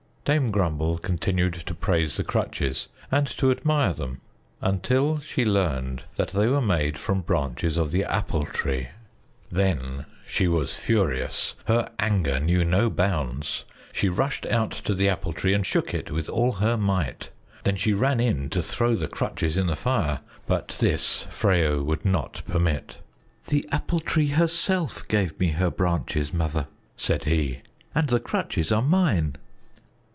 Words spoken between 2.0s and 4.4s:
the crutches and to admire them